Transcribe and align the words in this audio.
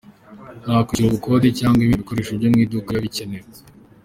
Nta 0.65 0.77
kwishyura 0.85 1.07
ubukode 1.09 1.47
cyangwa 1.59 1.79
ibindi 1.81 2.01
bikoresho 2.03 2.31
byo 2.39 2.47
mw'iduka 2.51 2.89
biba 2.91 3.03
bikenewe. 3.05 3.47